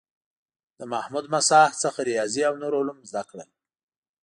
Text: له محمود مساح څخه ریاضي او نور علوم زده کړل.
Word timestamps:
له 0.77 0.85
محمود 0.93 1.25
مساح 1.33 1.69
څخه 1.83 1.99
ریاضي 2.09 2.41
او 2.49 2.53
نور 2.61 2.73
علوم 2.79 2.99
زده 3.09 3.23
کړل. 3.29 3.49